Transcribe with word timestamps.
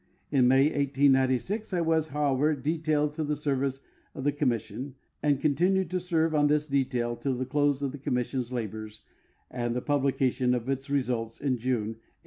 In 0.31 0.47
May, 0.47 0.63
1896, 0.63 1.73
1 1.73 1.85
was, 1.85 2.07
however, 2.07 2.55
detailed 2.55 3.13
to 3.13 3.23
the 3.23 3.35
service 3.35 3.81
of 4.15 4.23
the 4.23 4.31
commis 4.31 4.61
sion, 4.61 4.95
and 5.21 5.39
continued 5.39 5.91
to 5.91 5.99
serve 5.99 6.33
on 6.33 6.47
this 6.47 6.65
detail 6.65 7.15
till 7.15 7.35
the 7.35 7.45
close 7.45 7.83
of 7.83 7.91
the 7.91 7.99
com 7.99 8.15
mission's 8.15 8.51
labors 8.51 9.01
and 9.51 9.75
the 9.75 9.81
publication 9.83 10.55
of 10.55 10.67
its 10.69 10.89
results 10.89 11.39
in 11.39 11.59
June, 11.59 11.97
1897. 12.01 12.05